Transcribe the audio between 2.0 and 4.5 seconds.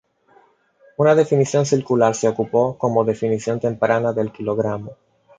se ocupó como definición temprana del